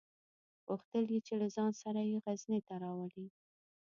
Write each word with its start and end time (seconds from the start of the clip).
غوښتل 0.67 1.05
یې 1.13 1.19
چې 1.27 1.33
له 1.41 1.47
ځان 1.55 1.71
سره 1.81 2.01
یې 2.09 2.17
غزني 2.25 2.59
ته 2.67 2.73
راولي. 2.83 3.25